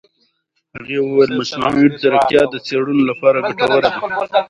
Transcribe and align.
هغې 0.75 0.97
وویل 1.01 1.31
مصنوعي 1.39 1.85
ځیرکتیا 2.01 2.43
د 2.49 2.55
څېړنو 2.65 3.03
لپاره 3.11 3.37
ګټوره 3.47 3.77
ده. 3.83 3.89